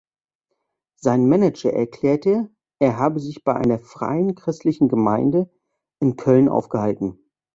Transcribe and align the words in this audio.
Sein 0.99 1.29
Manager 1.29 1.73
erklärte, 1.73 2.49
er 2.81 2.97
habe 2.97 3.19
sich 3.19 3.43
bei 3.43 3.53
einer 3.55 3.77
freien 3.77 4.33
christlichen 4.33 4.87
Gemeinde 4.89 5.51
in 5.99 6.15
Köln 6.15 6.49
aufgehalten. 6.49 7.19